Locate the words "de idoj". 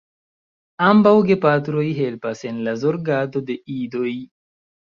3.53-4.13